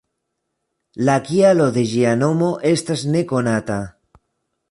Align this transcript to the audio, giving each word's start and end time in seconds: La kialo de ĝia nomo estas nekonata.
La 1.09 1.17
kialo 1.27 1.67
de 1.75 1.83
ĝia 1.91 2.15
nomo 2.23 2.49
estas 2.71 3.03
nekonata. 3.17 3.77